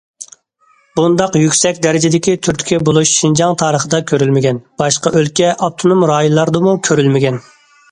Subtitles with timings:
[0.99, 7.43] بۇنداق يۈكسەك دەرىجىدىكى تۈرتكە بولۇش شىنجاڭ تارىخىدا كۆرۈلمىگەن، باشقا ئۆلكە، ئاپتونوم رايونلاردىمۇ كۆرۈلمىگەن.